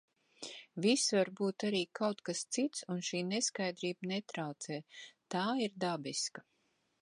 [0.85, 4.81] Viss var būt arī kaut kas cits un šī neskaidrība netraucē,
[5.37, 6.47] tā ir dabiska...